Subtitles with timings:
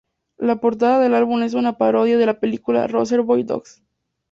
[0.39, 3.83] La portada del álbum es una parodia de la película Reservoir Dogs.